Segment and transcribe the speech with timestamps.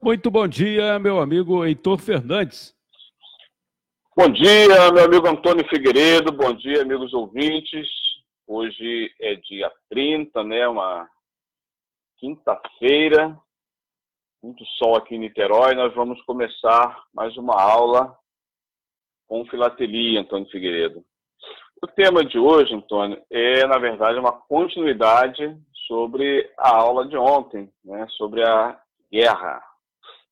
[0.00, 2.72] Muito bom dia, meu amigo Heitor Fernandes.
[4.16, 6.30] Bom dia, meu amigo Antônio Figueiredo.
[6.30, 7.88] Bom dia, amigos ouvintes.
[8.46, 10.68] Hoje é dia 30, né?
[10.68, 11.08] Uma
[12.16, 13.36] quinta-feira.
[14.40, 15.74] Muito sol aqui em Niterói.
[15.74, 18.16] Nós vamos começar mais uma aula
[19.26, 21.04] com filatelia, Antônio Figueiredo.
[21.82, 25.56] O tema de hoje, Antônio, é, na verdade, uma continuidade
[25.88, 28.80] sobre a aula de ontem, né, sobre a
[29.10, 29.60] guerra.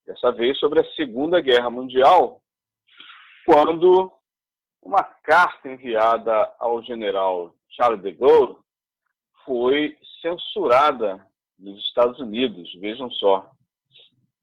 [0.07, 2.41] Dessa vez sobre a Segunda Guerra Mundial,
[3.45, 4.13] quando
[4.83, 8.57] uma carta enviada ao general Charles de Gaulle
[9.45, 11.27] foi censurada
[11.59, 13.51] nos Estados Unidos, vejam só.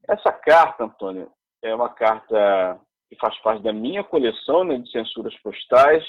[0.07, 1.31] Essa carta, Antônio,
[1.61, 6.03] é uma carta que faz parte da minha coleção né, de censuras postais,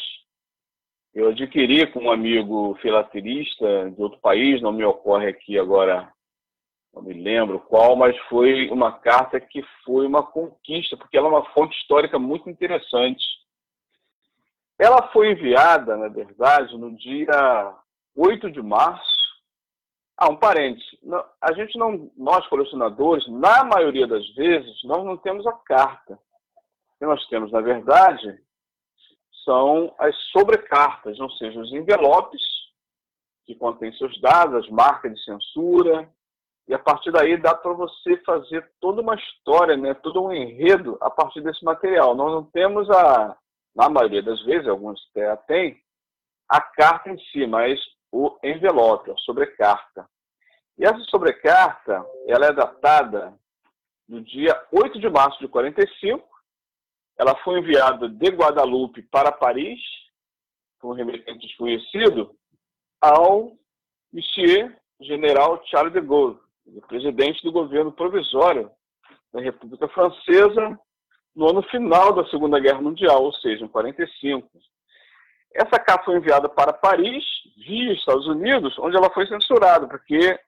[1.15, 6.13] eu adquiri com um amigo filatelista de outro país, não me ocorre aqui agora,
[6.95, 11.31] não me lembro qual, mas foi uma carta que foi uma conquista, porque ela é
[11.31, 13.25] uma fonte histórica muito interessante.
[14.79, 17.75] Ela foi enviada, na verdade, no dia
[18.17, 19.15] 8 de março.
[20.17, 20.87] Ah, um parênteses.
[21.41, 26.15] A gente não, nós colecionadores, na maioria das vezes, nós não temos a carta.
[26.15, 28.41] O que nós temos, na verdade,
[29.45, 32.41] são as sobrecartas, ou seja, os envelopes
[33.45, 36.09] que contêm seus dados, as marcas de censura,
[36.67, 40.97] e a partir daí dá para você fazer toda uma história, né, todo um enredo
[41.01, 42.15] a partir desse material.
[42.15, 43.37] Nós não temos a,
[43.75, 45.83] na maioria das vezes, alguns até têm,
[46.49, 47.79] a carta em si, mas
[48.11, 50.09] o envelope, a sobrecarta.
[50.79, 53.35] E essa sobrecarta, ela é datada
[54.09, 56.27] no dia 8 de março de 45,
[57.19, 59.81] ela foi enviada de Guadalupe para Paris,
[60.81, 62.35] por um remetente desconhecido,
[63.01, 63.53] ao
[64.13, 66.39] Monsieur General Charles de Gaulle,
[66.89, 68.71] presidente do governo provisório
[69.33, 70.79] da República Francesa
[71.35, 74.49] no ano final da Segunda Guerra Mundial, ou seja, em 45.
[75.53, 77.25] Essa carta foi enviada para Paris,
[77.57, 80.39] via Estados Unidos, onde ela foi censurada, porque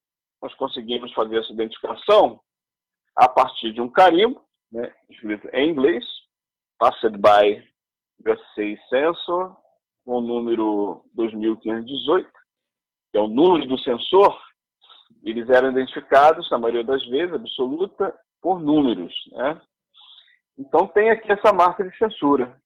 [0.42, 2.40] nós conseguimos fazer essa identificação
[3.14, 6.04] a partir de um carimbo, né, escrito em inglês,
[6.78, 7.62] Passed by
[8.26, 9.56] USA Sensor,
[10.04, 12.30] com o número 2518,
[13.10, 14.38] que é o número do sensor,
[15.22, 19.12] eles eram identificados, na maioria das vezes, absoluta, por números.
[19.32, 19.60] Né?
[20.58, 22.56] Então tem aqui essa marca de censura.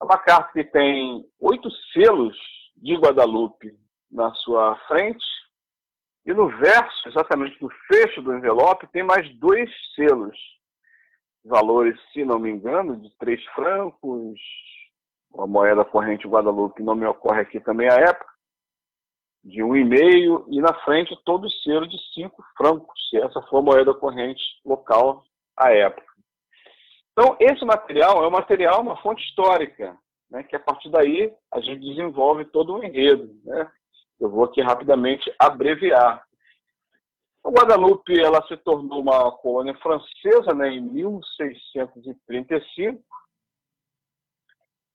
[0.00, 2.36] É uma carta que tem oito selos
[2.76, 3.72] de Guadalupe
[4.10, 5.24] na sua frente,
[6.26, 10.36] e no verso, exatamente no fecho do envelope, tem mais dois selos
[11.44, 14.40] valores, se não me engano, de três francos,
[15.38, 18.33] a moeda corrente Guadalupe não me ocorre aqui também a época,
[19.44, 23.42] de um e meio, e na frente todo o selo de cinco francos, se essa
[23.42, 25.22] for a moeda corrente local
[25.56, 26.06] à época.
[27.12, 29.96] Então, esse material é um material, uma fonte histórica,
[30.30, 33.30] né, que a partir daí a gente desenvolve todo um enredo.
[33.44, 33.70] Né?
[34.18, 36.24] Eu vou aqui rapidamente abreviar.
[37.44, 43.04] A Guadalupe ela se tornou uma colônia francesa né, em 1635.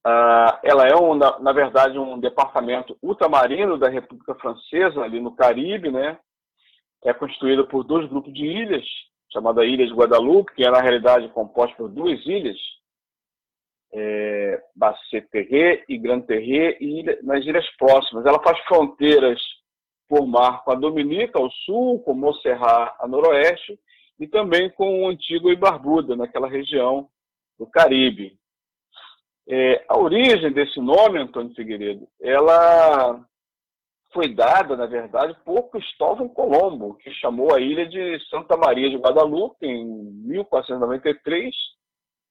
[0.05, 5.35] Ah, ela é, um, na, na, verdade, um departamento ultramarino da República Francesa, ali no
[5.35, 6.17] Caribe, né?
[7.03, 8.85] É constituída por dois grupos de ilhas,
[9.31, 12.57] chamada Ilha de Guadalupe, que é, na realidade, composta por duas ilhas,
[13.93, 18.25] é, Basset-Terre e Grand-Terre, e ilha, nas ilhas próximas.
[18.25, 19.41] Ela faz fronteiras
[20.07, 23.79] por mar com a Dominica ao sul, com Montserrat a noroeste,
[24.19, 27.07] e também com o antigo Ibarbuda, naquela região
[27.57, 28.37] do Caribe.
[29.51, 33.19] É, a origem desse nome, Antônio Figueiredo, ela
[34.13, 38.97] foi dada, na verdade, por Cristóvão Colombo, que chamou a ilha de Santa Maria de
[38.97, 39.85] Guadalupe em
[40.27, 41.55] 1493,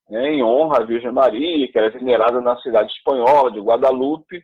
[0.09, 4.41] né, em honra à Virgem Maria, que era venerada na cidade espanhola de Guadalupe,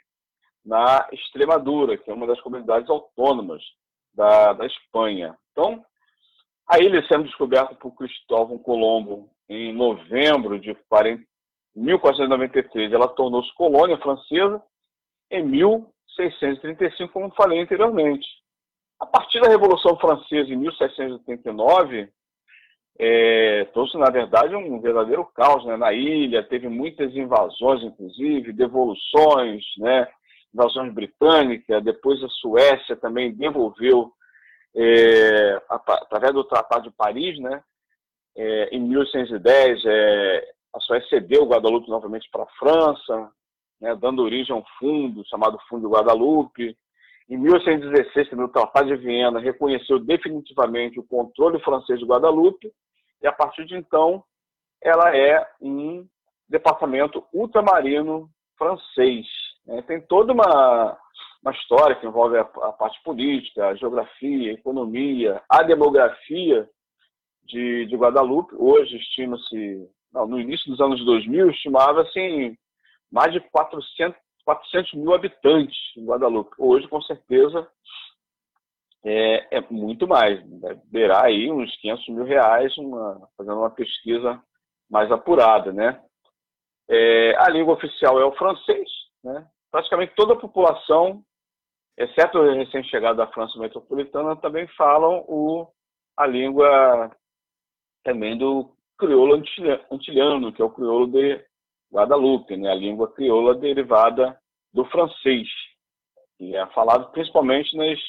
[0.66, 3.63] na Extremadura, que é uma das comunidades autônomas
[4.13, 5.38] da, da Espanha.
[5.53, 5.81] Então,
[6.68, 11.24] a ilha sendo descoberta por Cristóvão Colombo em novembro de 40,
[11.75, 14.62] 1493, ela tornou-se colônia francesa
[15.30, 18.27] em 1635, como falei anteriormente.
[19.00, 22.10] A partir da Revolução Francesa, em 1789,
[22.98, 29.63] é, trouxe, na verdade, um verdadeiro caos né, na ilha, teve muitas invasões, inclusive, devoluções,
[29.78, 30.07] né,
[30.54, 34.13] invasões britânicas, depois a Suécia também devolveu,
[34.74, 37.62] é, através do Tratado de Paris, né,
[38.38, 43.31] é, em 1810, é, a Suécia cedeu Guadalupe novamente para a França,
[43.80, 46.77] né, dando origem a um fundo chamado Fundo Guadalupe.
[47.30, 52.72] Em 1816, também o Tratado de Viena reconheceu definitivamente o controle francês de Guadalupe
[53.22, 54.24] e a partir de então
[54.81, 56.06] ela é um
[56.48, 59.25] departamento ultramarino francês.
[59.66, 59.81] Né?
[59.83, 60.98] Tem toda uma,
[61.42, 66.69] uma história que envolve a, a parte política, a geografia, a economia, a demografia
[67.45, 68.54] de, de Guadalupe.
[68.56, 69.89] Hoje estima-se,
[70.27, 72.57] no início dos anos 2000, estimava-se assim,
[73.12, 76.56] mais de 400, 400 mil habitantes em Guadalupe.
[76.57, 77.67] Hoje, com certeza,
[79.03, 80.44] é, é muito mais.
[80.62, 84.41] Deve beirar aí uns 500 mil reais, uma, fazendo uma pesquisa
[84.89, 86.01] mais apurada, né?
[86.89, 88.89] É, a língua oficial é o francês,
[89.23, 89.47] né?
[89.71, 91.23] Praticamente toda a população,
[91.97, 95.68] exceto os recém-chegados da França metropolitana, também falam o,
[96.18, 97.11] a língua
[98.03, 99.42] também do crioulo
[99.92, 101.44] antiliano, que é o crioulo de
[101.92, 102.71] Guadalupe, né?
[102.71, 104.38] a língua crioula derivada
[104.74, 105.47] do francês,
[106.38, 108.00] que é falado principalmente nas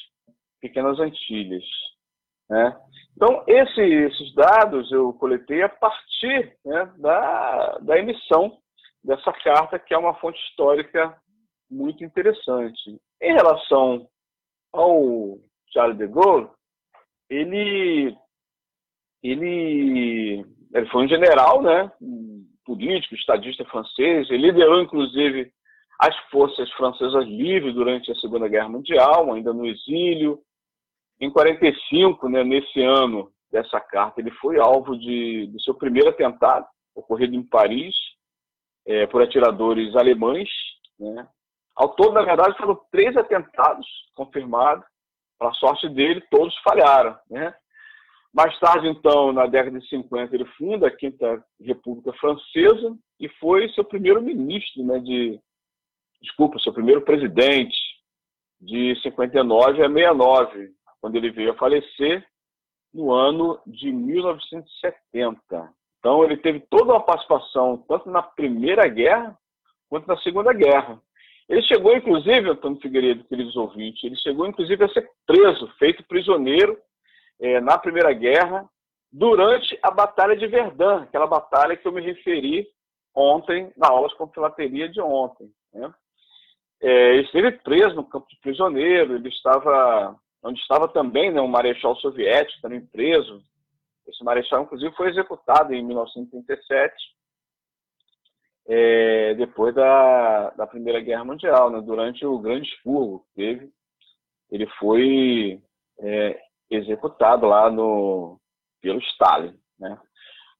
[0.60, 1.64] pequenas Antilhas.
[2.48, 2.76] Né?
[3.16, 8.58] Então, esse, esses dados eu coletei a partir né, da, da emissão
[9.02, 11.16] dessa carta, que é uma fonte histórica
[11.70, 13.00] muito interessante.
[13.20, 14.08] Em relação
[14.72, 15.38] ao
[15.72, 16.50] Charles de Gaulle,
[17.28, 18.16] ele,
[19.22, 20.44] ele,
[20.74, 21.90] ele foi um general, né,
[22.64, 25.52] político, estadista francês, ele liderou, inclusive,
[25.98, 30.40] as forças francesas livres durante a Segunda Guerra Mundial, ainda no exílio.
[31.20, 36.66] Em 45, né, nesse ano dessa carta, ele foi alvo de, do seu primeiro atentado,
[36.94, 37.94] ocorrido em Paris,
[38.86, 40.48] é, por atiradores alemães.
[40.98, 41.26] Né?
[41.74, 44.84] Ao todo, na verdade, foram três atentados confirmados.
[45.38, 47.16] Para sorte dele, todos falharam.
[47.30, 47.54] Né?
[48.32, 53.68] Mais tarde, então, na década de 50, ele funda a Quinta República Francesa e foi
[53.70, 55.40] seu primeiro ministro, né, de,
[56.20, 57.76] desculpa, seu primeiro presidente
[58.60, 60.70] de 59 a 69,
[61.00, 62.26] quando ele veio a falecer
[62.92, 65.72] no ano de 1970.
[65.98, 69.36] Então, ele teve toda uma participação, tanto na Primeira Guerra
[69.88, 71.00] quanto na Segunda Guerra.
[71.48, 76.76] Ele chegou, inclusive, Antônio Figueiredo, queridos ouvintes, ele chegou, inclusive, a ser preso, feito prisioneiro
[77.40, 78.68] é, na Primeira Guerra,
[79.12, 82.66] durante a Batalha de Verdun, aquela batalha que eu me referi
[83.14, 85.50] ontem, na aula de compilateria de ontem.
[85.72, 85.92] Né?
[86.82, 91.48] É, ele esteve preso no campo de prisioneiro, ele estava, onde estava também né, um
[91.48, 93.42] marechal soviético, também preso,
[94.06, 96.94] esse marechal, inclusive, foi executado em 1937,
[98.68, 103.70] é, depois da, da Primeira Guerra Mundial, né, durante o grande expurgo que teve.
[104.50, 105.60] Ele foi
[106.00, 106.40] é,
[106.70, 108.38] executado lá no,
[108.80, 109.54] pelo Stalin.
[109.78, 109.98] Né?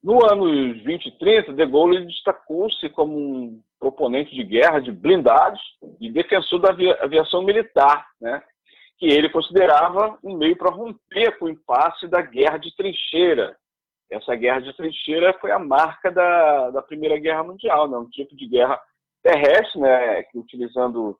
[0.03, 0.45] No ano
[0.85, 5.61] 20 e 30, De Gaulle destacou-se como um proponente de guerra de blindados
[6.01, 6.71] e defensor da
[7.03, 8.43] aviação militar, né?
[8.99, 13.57] que ele considerava um meio para romper com o impasse da guerra de trincheira.
[14.11, 17.99] Essa guerra de trincheira foi a marca da, da Primeira Guerra Mundial, né?
[17.99, 18.81] um tipo de guerra
[19.23, 20.23] terrestre, né?
[20.25, 21.19] que utilizando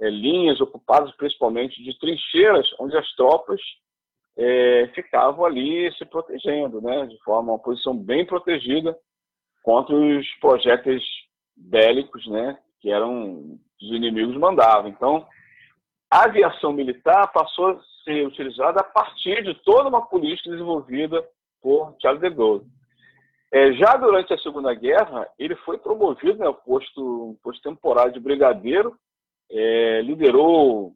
[0.00, 3.60] é, linhas ocupadas principalmente de trincheiras, onde as tropas
[4.42, 7.06] é, ficavam ali se protegendo, né?
[7.06, 8.96] de forma uma posição bem protegida
[9.62, 11.02] contra os projéteis
[11.54, 12.58] bélicos, né?
[12.80, 14.88] que eram os inimigos mandavam.
[14.88, 15.26] Então,
[16.10, 21.22] a aviação militar passou a ser utilizada a partir de toda uma política desenvolvida
[21.60, 22.64] por Charles de Gaulle.
[23.52, 28.20] É, já durante a Segunda Guerra, ele foi promovido né, ao posto, posto temporário de
[28.20, 28.96] brigadeiro,
[29.50, 30.94] é, liderou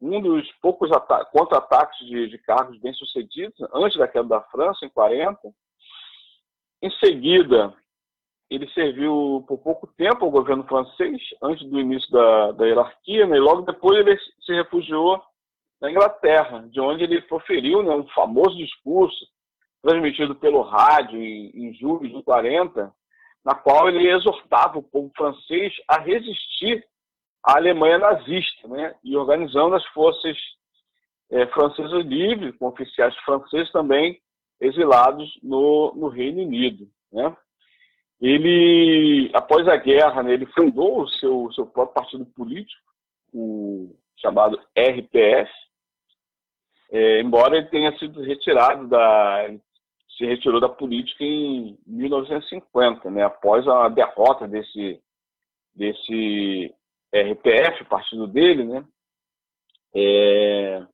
[0.00, 0.90] um dos poucos
[1.32, 5.38] contra-ataques de, de cargos bem-sucedidos antes da queda da França, em 40.
[6.82, 7.74] Em seguida,
[8.50, 13.36] ele serviu por pouco tempo ao governo francês, antes do início da, da hierarquia, né?
[13.36, 15.22] e logo depois ele se refugiou
[15.80, 19.26] na Inglaterra, de onde ele proferiu né, um famoso discurso
[19.82, 22.92] transmitido pelo rádio em, em julho de 40,
[23.44, 26.84] na qual ele exortava o povo francês a resistir
[27.46, 30.36] à Alemanha nazista, né, e organizando as forças
[31.30, 34.20] é, francesas livres, com oficiais franceses também
[34.60, 36.88] exilados no, no Reino Unido.
[37.12, 37.36] Né.
[38.20, 42.82] Ele, após a guerra, né, ele fundou o seu, seu próprio partido político,
[43.32, 45.50] o chamado RPS,
[46.90, 49.50] é, embora ele tenha sido retirado da,
[50.16, 55.00] se retirou da política em 1950, né, após a derrota desse
[55.76, 56.74] desse
[57.14, 58.84] RPF, partido dele, né,
[59.94, 60.86] é,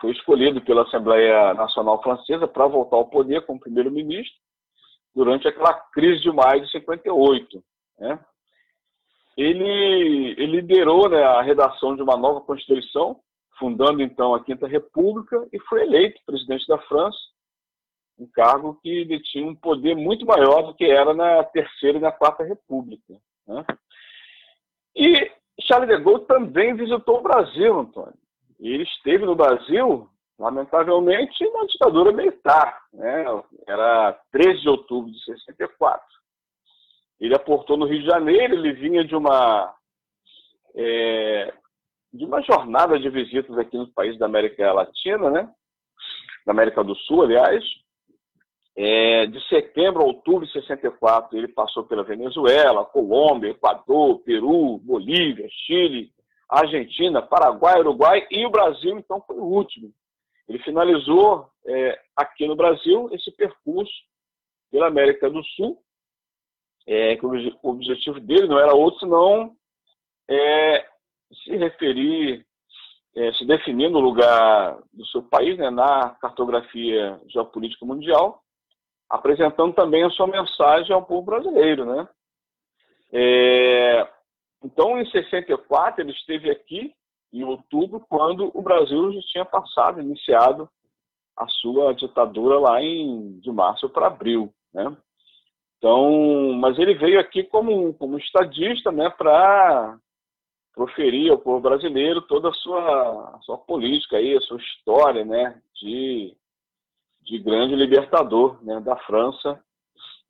[0.00, 4.38] foi escolhido pela Assembleia Nacional Francesa para voltar ao poder como primeiro-ministro
[5.14, 7.62] durante aquela crise de maio de 58.
[7.98, 8.18] Né?
[9.36, 13.20] Ele, ele liderou né, a redação de uma nova Constituição,
[13.58, 17.18] fundando então a Quinta República, e foi eleito presidente da França
[18.20, 22.12] um cargo que detinha um poder muito maior do que era na Terceira e na
[22.12, 23.14] Quarta República.
[23.46, 23.64] Né?
[24.94, 28.14] E Charles de Gaulle também visitou o Brasil, Antônio.
[28.58, 32.80] Ele esteve no Brasil, lamentavelmente, na ditadura militar.
[32.92, 33.24] Né?
[33.66, 36.02] Era 13 de outubro de 64.
[37.20, 39.74] Ele aportou no Rio de Janeiro, ele vinha de uma
[40.74, 41.52] é,
[42.12, 45.48] de uma jornada de visitas aqui nos países da América Latina, né?
[46.46, 47.62] Da América do Sul, aliás.
[48.82, 55.46] É, de setembro a outubro de 64, ele passou pela Venezuela, Colômbia, Equador, Peru, Bolívia,
[55.66, 56.10] Chile,
[56.48, 59.92] Argentina, Paraguai, Uruguai e o Brasil, então, foi o último.
[60.48, 63.92] Ele finalizou é, aqui no Brasil esse percurso
[64.70, 65.76] pela América do Sul,
[66.86, 69.54] é, que o objetivo dele não era outro senão
[70.26, 70.86] é,
[71.44, 72.46] se referir,
[73.14, 78.39] é, se definir no lugar do seu país, né, na cartografia geopolítica mundial,
[79.10, 81.84] apresentando também a sua mensagem ao povo brasileiro.
[81.84, 82.08] Né?
[83.12, 84.08] É,
[84.62, 86.94] então, em 64, ele esteve aqui,
[87.32, 90.68] em outubro, quando o Brasil já tinha passado, iniciado
[91.36, 94.52] a sua ditadura lá em, de março para abril.
[94.72, 94.96] Né?
[95.78, 99.98] Então, mas ele veio aqui como, como estadista né, para
[100.74, 105.60] proferir ao povo brasileiro toda a sua, a sua política, aí, a sua história né,
[105.74, 106.36] de,
[107.22, 109.62] de grande libertador né, da França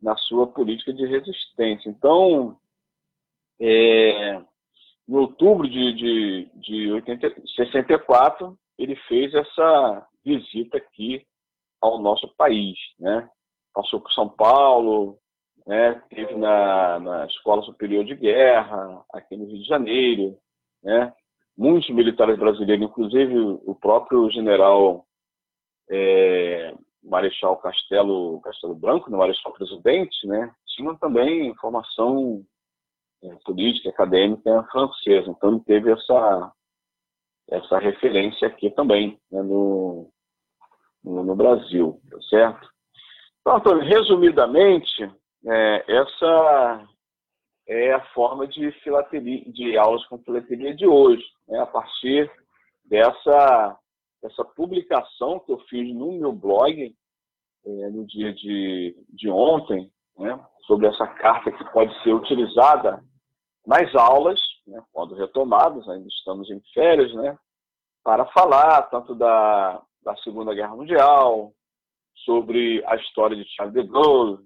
[0.01, 1.89] na sua política de resistência.
[1.89, 2.57] Então,
[3.61, 4.41] é,
[5.09, 11.27] em outubro de, de, de 80, 64, ele fez essa visita aqui
[11.81, 12.79] ao nosso país.
[12.99, 13.29] Né?
[13.75, 15.19] Passou por São Paulo,
[15.67, 20.37] né, teve na, na Escola Superior de Guerra, aqui no Rio de Janeiro,
[20.83, 21.13] né,
[21.57, 25.07] muitos militares brasileiros, inclusive o próprio general
[25.91, 32.45] é, Marechal Castelo, Castelo Branco, no né, Marechal Presidente, né, tinham também formação
[33.23, 35.31] é, política, acadêmica francesa.
[35.31, 36.53] Então ele teve essa,
[37.51, 40.11] essa referência aqui também, né, no,
[41.03, 42.69] no, no, Brasil, tá certo?
[43.41, 45.11] Então, Antônio, resumidamente,
[45.47, 46.87] é, essa
[47.67, 51.61] é a forma de filatelia, de aulas com filatelia de hoje, né?
[51.61, 52.31] a partir
[52.85, 53.79] dessa,
[54.23, 56.95] dessa publicação que eu fiz no meu blog
[57.65, 60.39] é, no dia de, de ontem, né?
[60.67, 63.03] sobre essa carta que pode ser utilizada
[63.67, 64.83] nas aulas, né?
[64.93, 67.37] quando retomadas, ainda estamos em férias, né?
[68.03, 71.53] para falar tanto da, da Segunda Guerra Mundial,
[72.25, 74.39] sobre a história de Charles de Gaulle,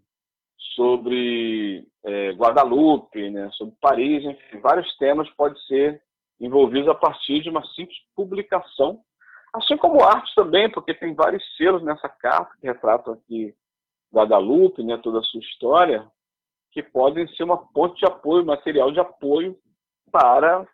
[0.75, 6.03] sobre é, Guadalupe, né, sobre Paris, enfim, vários temas podem ser
[6.41, 9.01] envolvidos a partir de uma simples publicação,
[9.55, 13.55] assim como arte também, porque tem vários selos nessa carta que retratam aqui
[14.13, 16.07] Guadalupe, né, toda a sua história,
[16.71, 19.57] que podem ser uma ponte de apoio, material de apoio
[20.11, 20.67] para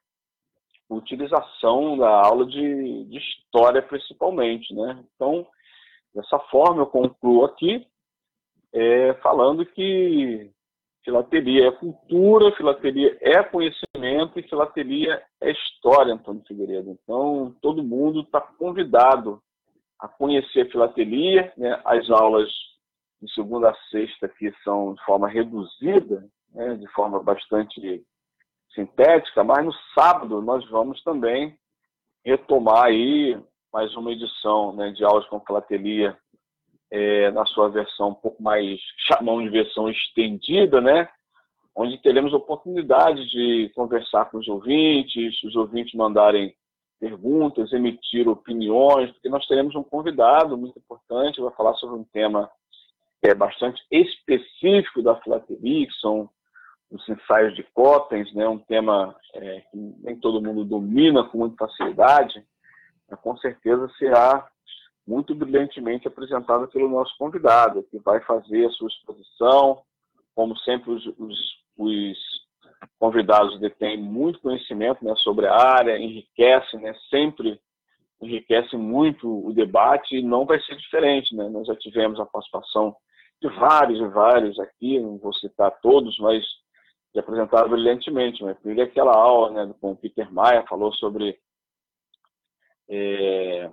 [0.88, 4.74] utilização da aula de, de história, principalmente.
[4.74, 5.04] Né?
[5.14, 5.46] Então,
[6.14, 7.86] dessa forma, eu concluo aqui
[8.72, 10.50] é, falando que
[11.04, 16.90] filatelia é cultura, filatelia é conhecimento e filatelia é história, Antônio Figueiredo.
[16.90, 19.42] Então, todo mundo está convidado
[19.98, 21.80] a conhecer a filatelia, né?
[21.84, 22.48] as aulas
[23.20, 26.74] de segunda a sexta aqui são de forma reduzida, né?
[26.76, 28.02] de forma bastante
[28.74, 31.56] sintética, mas no sábado nós vamos também
[32.24, 33.38] retomar aí
[33.72, 36.16] mais uma edição né, de aulas com filatelia
[36.90, 41.08] é, na sua versão um pouco mais, chamamos de versão estendida, né?
[41.74, 46.54] onde teremos oportunidade de conversar com os ouvintes, os ouvintes mandarem
[46.98, 52.50] perguntas, emitir opiniões, porque nós teremos um convidado muito importante, vai falar sobre um tema
[53.22, 56.28] é, bastante específico da filateria, que são
[56.90, 61.66] os ensaios de Cottens, né, um tema é, que nem todo mundo domina com muita
[61.66, 62.44] facilidade,
[63.22, 64.46] com certeza será
[65.06, 69.82] muito brilhantemente apresentada pelo nosso convidado, que vai fazer a sua exposição.
[70.34, 71.38] Como sempre, os, os,
[71.76, 72.18] os
[72.98, 77.60] convidados detêm muito conhecimento né, sobre a área, enriquece, né, sempre
[78.20, 81.34] enriquece muito o debate e não vai ser diferente.
[81.34, 81.48] Né?
[81.48, 82.94] Nós já tivemos a participação
[83.40, 86.44] de vários e vários aqui, não vou citar todos, mas
[87.12, 88.42] que apresentaram brilhantemente.
[88.44, 91.38] Mas primeiro aquela aula né, com o Peter Maia, falou sobre
[92.88, 93.70] é,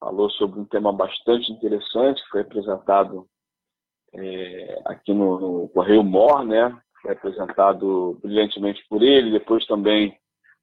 [0.00, 3.26] falou sobre um tema bastante interessante, que foi apresentado
[4.14, 6.76] é, aqui no, no, Correio Mor, né?
[7.02, 9.30] Foi apresentado brilhantemente por ele.
[9.30, 10.18] Depois também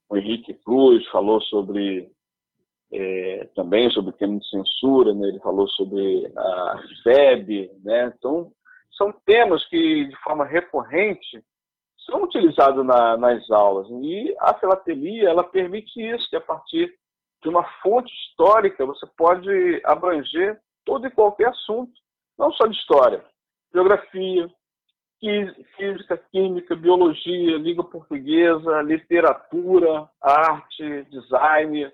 [0.09, 2.11] o Henrique Cruz falou sobre
[2.91, 5.27] é, também sobre o tema de censura, né?
[5.27, 8.13] ele falou sobre a FEB, né?
[8.17, 8.51] então
[8.97, 11.43] são temas que de forma recorrente
[12.05, 16.93] são utilizados na, nas aulas e a filatelia ela permite isso, que a partir
[17.41, 21.91] de uma fonte histórica você pode abranger todo e qualquer assunto,
[22.37, 23.23] não só de história,
[23.73, 24.49] geografia,
[25.75, 31.91] física, química, biologia, língua portuguesa, literatura, arte, design,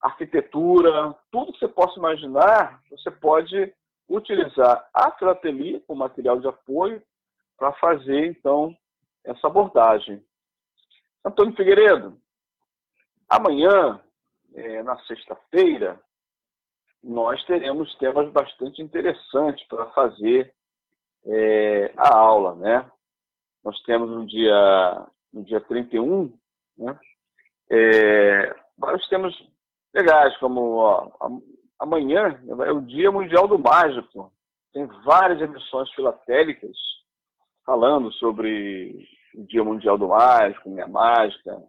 [0.00, 3.72] arquitetura, tudo que você possa imaginar, você pode
[4.08, 7.02] utilizar a filatelia como material de apoio
[7.58, 8.74] para fazer, então,
[9.24, 10.24] essa abordagem.
[11.24, 12.16] Antônio Figueiredo,
[13.28, 14.00] amanhã,
[14.54, 16.00] é, na sexta-feira,
[17.02, 20.52] nós teremos temas bastante interessantes para fazer
[21.26, 22.90] é, a aula, né?
[23.64, 26.32] Nós temos no dia, no dia 31,
[26.76, 26.98] né?
[27.70, 29.34] É, vários temas
[29.94, 31.10] legais, como ó,
[31.78, 34.32] amanhã é o Dia Mundial do Mágico.
[34.72, 36.76] Tem várias emissões filatélicas
[37.64, 41.62] falando sobre o Dia Mundial do Mágico, Minha Mágica,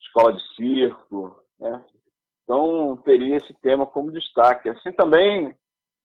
[0.00, 1.84] Escola de Circo, né?
[2.50, 4.68] Então, teria esse tema como destaque.
[4.68, 5.54] Assim também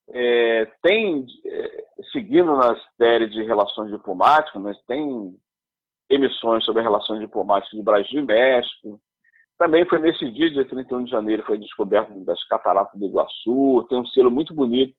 [0.09, 5.35] é, tem, é, seguindo na série de relações diplomáticas, mas tem
[6.07, 9.01] emissões sobre relações diplomáticas de Brasil e México,
[9.57, 13.87] também foi nesse dia, dia 31 de janeiro, foi descoberto das cataratas do Iguaçu.
[13.89, 14.93] Tem um selo muito bonito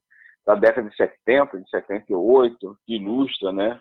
[0.45, 3.79] da década de 70, de 78, que ilustra né,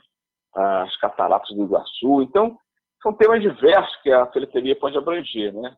[0.54, 2.23] as cataratas do Iguaçu.
[2.23, 2.56] Então,
[3.02, 5.52] são temas diversos que a filatelia pode abranger.
[5.52, 5.76] Né?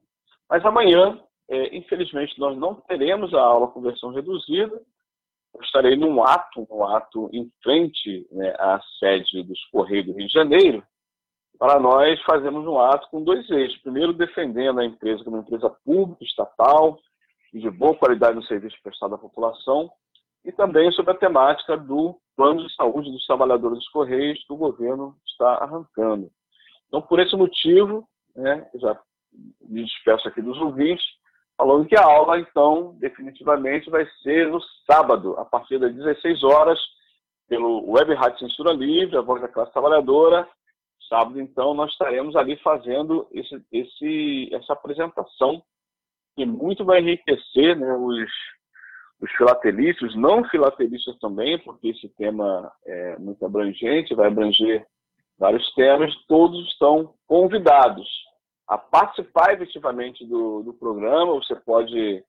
[0.51, 1.19] Mas amanhã,
[1.49, 4.81] é, infelizmente, nós não teremos a aula com versão reduzida.
[5.55, 10.27] Eu estarei num ato, um ato em frente né, à sede dos Correios do Rio
[10.27, 10.83] de Janeiro,
[11.59, 13.81] para nós fazermos um ato com dois eixos.
[13.81, 16.99] Primeiro, defendendo a empresa como uma empresa pública, estatal,
[17.53, 19.91] de boa qualidade no serviço prestado à população,
[20.45, 24.57] e também sobre a temática do plano de saúde dos trabalhadores dos Correios que o
[24.57, 26.31] governo está arrancando.
[26.87, 29.01] Então, por esse motivo, né, já
[29.63, 31.05] me despeço aqui dos ouvintes,
[31.59, 36.79] falando que a aula, então, definitivamente vai ser no sábado, a partir das 16 horas,
[37.49, 40.49] pelo Web Rádio Censura Livre, a voz da classe trabalhadora,
[41.09, 45.63] Sábado, então, nós estaremos ali fazendo esse, esse, essa apresentação,
[46.37, 48.31] que muito vai enriquecer né, os,
[49.21, 54.87] os filatelistas, os não filatelistas também, porque esse tema é muito abrangente, vai abranger
[55.39, 58.07] vários temas, todos estão convidados
[58.69, 62.23] a participar efetivamente do, do programa, você pode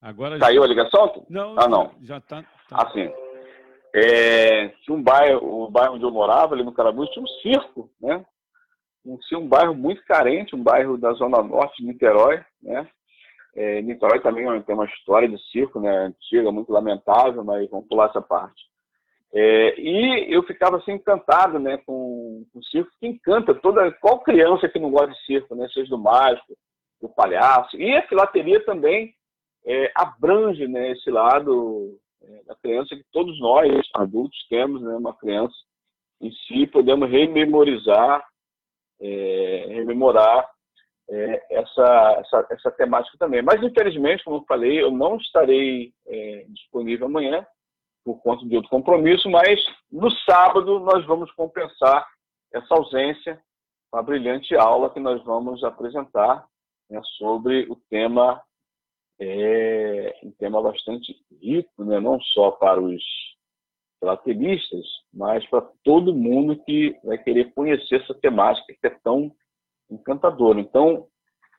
[0.00, 0.64] Agora Caiu já...
[0.64, 1.26] a ligação?
[1.28, 1.94] Não, ah, não.
[2.02, 2.42] Já está.
[2.68, 2.82] Tá.
[2.86, 3.10] Assim.
[3.94, 7.90] É, tinha um bairro, o bairro onde eu morava, ali no Carabus, tinha um circo,
[8.00, 8.24] né?
[9.04, 12.88] Um, tinha um bairro muito carente, um bairro da zona norte de Niterói, né?
[13.54, 16.06] É, Niterói também tem uma história de circo, né?
[16.06, 18.71] Antiga, muito lamentável, mas vamos pular essa parte.
[19.34, 24.20] É, e eu ficava assim encantado, né, com, com o circo, que encanta toda qual
[24.20, 26.54] criança que não gosta de circo, né, seja do mágico,
[27.00, 27.76] do palhaço.
[27.76, 29.14] E a filateria também
[29.64, 35.14] é, abrange né, esse lado é, da criança que todos nós, adultos, temos, né, uma
[35.14, 35.54] criança
[36.20, 38.22] em si, podemos rememorizar,
[39.00, 40.48] é, rememorar
[41.08, 43.40] é, essa, essa, essa temática também.
[43.40, 47.46] Mas, infelizmente, como eu falei, eu não estarei é, disponível amanhã
[48.04, 49.60] por conta de outro compromisso, mas
[49.90, 52.06] no sábado nós vamos compensar
[52.52, 53.40] essa ausência
[53.90, 56.44] com a brilhante aula que nós vamos apresentar
[56.90, 58.42] né, sobre o tema,
[59.20, 63.02] é, um tema bastante rico, né, não só para os
[64.00, 69.32] filatelistas, mas para todo mundo que vai querer conhecer essa temática que é tão
[69.88, 70.58] encantadora.
[70.58, 71.06] Então,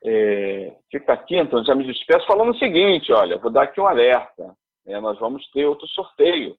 [0.04, 3.86] é, fica aqui, então, já me despeço falando o seguinte, olha, vou dar aqui um
[3.86, 4.54] alerta,
[4.84, 6.56] né, nós vamos ter outro sorteio,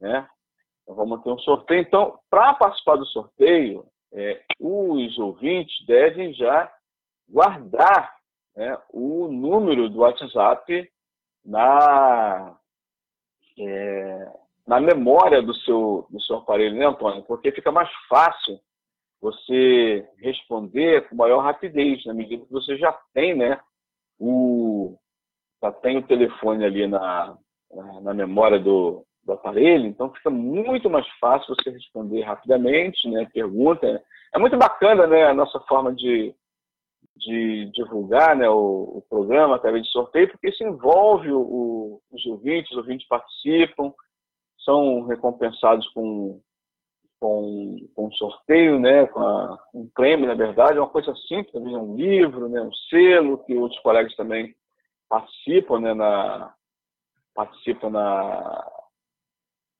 [0.00, 0.28] né?
[0.86, 1.80] Nós vamos ter um sorteio.
[1.80, 6.72] Então, para participar do sorteio, é, os ouvintes devem já
[7.28, 8.14] guardar
[8.56, 10.90] né, o número do WhatsApp
[11.44, 12.56] na,
[13.58, 14.32] é,
[14.66, 17.22] na memória do seu, do seu aparelho, né, Antônio?
[17.24, 18.60] Porque fica mais fácil
[19.20, 23.60] você responder com maior rapidez, na medida que você já tem, né,
[24.18, 24.98] o,
[25.62, 27.38] já tem o telefone ali na,
[27.72, 33.28] na, na memória do, do aparelho, então fica muito mais fácil você responder rapidamente, né,
[33.32, 34.02] pergunta.
[34.34, 36.34] É muito bacana, né, a nossa forma de,
[37.16, 42.70] de divulgar, né, o, o programa através de sorteio, porque isso envolve o, os ouvintes,
[42.72, 43.92] os ouvintes participam,
[44.64, 46.40] são recompensados com
[47.22, 51.76] com, com sorteio, né, com a, um prêmio, na verdade, é uma coisa simples, também
[51.76, 54.52] um livro, né, um selo, que outros colegas também
[55.08, 56.52] participam, né, na,
[57.34, 58.70] participam na,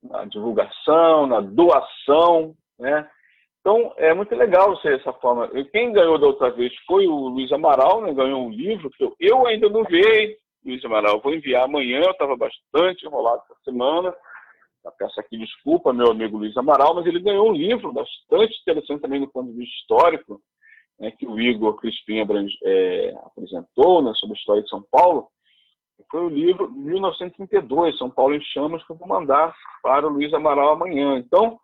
[0.03, 3.09] na divulgação, na doação, né?
[3.59, 5.47] Então, é muito legal ser essa forma.
[5.71, 8.13] Quem ganhou da outra vez foi o Luiz Amaral, né?
[8.13, 11.21] ganhou um livro que eu, eu ainda não vi, Luiz Amaral.
[11.21, 14.13] Vou enviar amanhã, eu estava bastante enrolado essa semana.
[14.97, 19.21] Peço aqui desculpa, meu amigo Luiz Amaral, mas ele ganhou um livro bastante interessante também
[19.21, 20.41] do ponto de vista histórico,
[20.99, 22.17] né, que o Igor Crispim
[22.65, 25.29] é, apresentou né, sobre a história de São Paulo
[26.13, 30.31] foi o livro 1932, São Paulo em Chamas, que eu vou mandar para o Luiz
[30.31, 31.17] Amaral amanhã.
[31.17, 31.59] Então,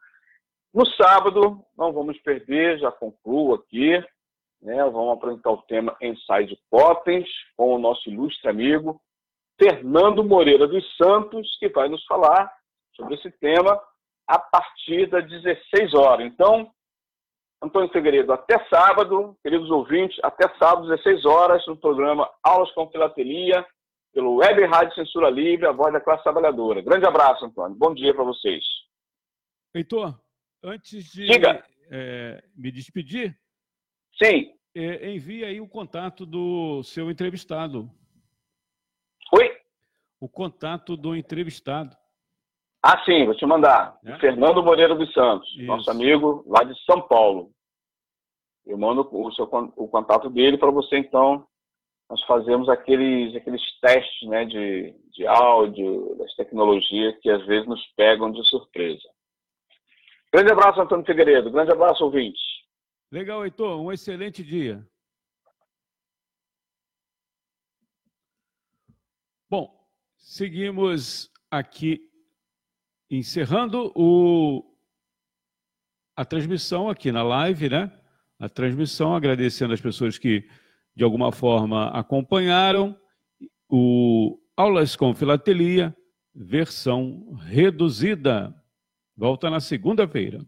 [0.74, 4.04] no sábado, não vamos perder, já concluo aqui,
[4.60, 9.00] né, vamos apresentar o tema Inside Potens, com o nosso ilustre amigo
[9.62, 12.52] Fernando Moreira dos Santos, que vai nos falar
[12.96, 13.80] sobre esse tema
[14.28, 16.26] a partir das 16 horas.
[16.26, 16.72] Então,
[17.62, 23.64] Antônio Figueiredo, até sábado, queridos ouvintes, até sábado, 16 horas, no programa Aulas com Filatelia,
[24.14, 26.82] pelo Web Rádio Censura Livre, a voz da classe trabalhadora.
[26.82, 27.78] Grande abraço, Antônio.
[27.78, 28.64] Bom dia para vocês.
[29.74, 30.20] Heitor,
[30.64, 31.28] antes de
[31.92, 33.38] é, me despedir,
[34.22, 34.54] Sim.
[34.76, 37.90] É, envie aí o contato do seu entrevistado.
[39.34, 39.58] Oi?
[40.20, 41.96] O contato do entrevistado.
[42.84, 43.98] Ah, sim, vou te mandar.
[44.06, 44.18] É?
[44.20, 45.66] Fernando Moreira dos Santos, Isso.
[45.66, 47.52] nosso amigo lá de São Paulo.
[48.66, 49.46] Eu mando o, seu,
[49.76, 51.48] o contato dele para você, então,
[52.10, 57.86] nós fazemos aqueles, aqueles testes né, de, de áudio, das tecnologias que às vezes nos
[57.96, 59.08] pegam de surpresa.
[60.34, 61.52] Grande abraço, Antônio Figueiredo.
[61.52, 62.42] Grande abraço, ouvintes.
[63.12, 63.80] Legal, Heitor.
[63.80, 64.84] Um excelente dia.
[69.48, 69.72] Bom,
[70.16, 72.00] seguimos aqui
[73.10, 74.64] encerrando o,
[76.16, 77.92] a transmissão aqui na live, né?
[78.40, 80.48] A transmissão, agradecendo as pessoas que
[81.00, 82.94] de alguma forma acompanharam
[83.70, 85.96] o Aulas com Filatelia,
[86.36, 88.54] versão reduzida.
[89.16, 90.46] Volta na segunda-feira.